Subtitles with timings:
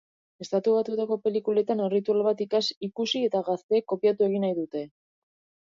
[0.43, 2.41] Estatu Batuetako pelikuletan erritual bat
[2.89, 4.87] ikusi eta gazteek kopiatu egin nahi dute.